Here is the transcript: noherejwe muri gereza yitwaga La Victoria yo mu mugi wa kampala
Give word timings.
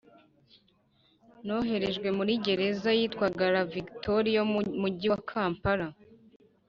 noherejwe 1.45 2.07
muri 2.17 2.33
gereza 2.45 2.89
yitwaga 2.99 3.45
La 3.55 3.63
Victoria 3.75 4.33
yo 4.39 4.43
mu 4.53 4.59
mugi 4.81 5.07
wa 5.13 5.19
kampala 5.29 5.87